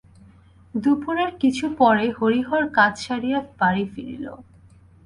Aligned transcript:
দুপুরের 0.75 1.31
কিছু 1.41 1.65
পরে 1.79 2.05
হরিহর 2.17 2.63
কাজ 2.77 2.93
সারিয়া 3.05 3.39
বাড়ি 3.59 3.85
ফিরিল। 3.93 4.25